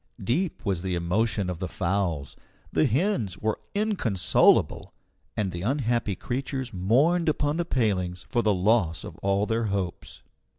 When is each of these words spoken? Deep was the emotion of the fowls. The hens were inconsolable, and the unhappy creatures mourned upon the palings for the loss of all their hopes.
Deep 0.23 0.65
was 0.65 0.81
the 0.81 0.95
emotion 0.95 1.47
of 1.47 1.59
the 1.59 1.67
fowls. 1.67 2.35
The 2.71 2.87
hens 2.87 3.37
were 3.37 3.59
inconsolable, 3.75 4.95
and 5.37 5.51
the 5.51 5.61
unhappy 5.61 6.15
creatures 6.15 6.73
mourned 6.73 7.29
upon 7.29 7.57
the 7.57 7.65
palings 7.65 8.25
for 8.27 8.41
the 8.41 8.51
loss 8.51 9.03
of 9.03 9.15
all 9.17 9.45
their 9.45 9.65
hopes. 9.65 10.23